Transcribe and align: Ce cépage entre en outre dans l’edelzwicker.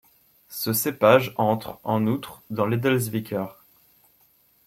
Ce 0.49 0.73
cépage 0.73 1.31
entre 1.37 1.79
en 1.83 2.07
outre 2.07 2.41
dans 2.49 2.65
l’edelzwicker. 2.65 3.45